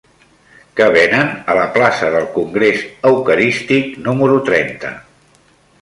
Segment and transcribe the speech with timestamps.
[0.79, 4.97] Què venen a la plaça del Congrés Eucarístic número trenta?